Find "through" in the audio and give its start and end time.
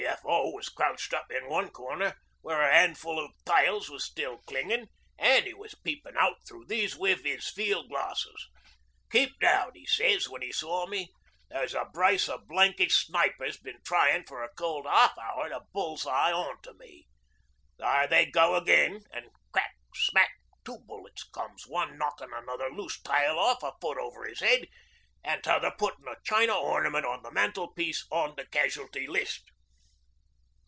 6.47-6.65